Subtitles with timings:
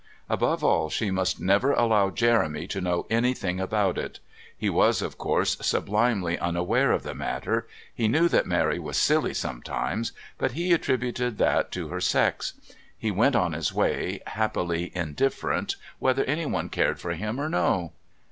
[0.31, 4.19] Above all, she must never allow Jeremy to know anything about it.
[4.57, 9.35] He was, of course, sublimely unaware of the matter; he knew that Mary was silly
[9.35, 12.53] sometimes, but he attributed that to her sex;
[12.97, 17.93] he went on his way, happily indifferent whether anyone cared for him or no...